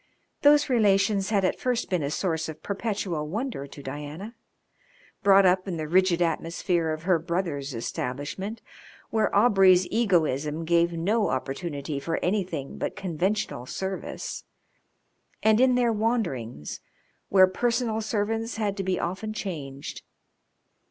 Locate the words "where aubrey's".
9.11-9.85